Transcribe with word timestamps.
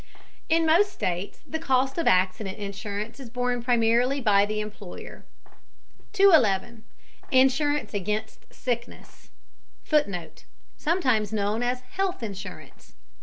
In 0.49 0.65
most 0.65 0.91
states 0.91 1.41
the 1.45 1.59
cost 1.59 1.99
of 1.99 2.07
accident 2.07 2.57
insurance 2.57 3.19
is 3.19 3.29
borne 3.29 3.61
primarily 3.61 4.19
by 4.19 4.47
the 4.47 4.59
employer. 4.59 5.25
211. 6.11 6.83
INSURANCE 7.29 7.93
AGAINST 7.93 8.51
SICKNESS. 8.51 9.29
[Footnote: 9.83 10.45
Sometimes 10.75 11.31
known 11.31 11.61
as 11.61 11.81
health 11.81 12.23
insurance. 12.23 12.95